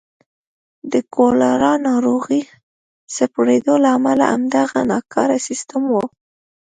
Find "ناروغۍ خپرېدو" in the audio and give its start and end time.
1.87-3.73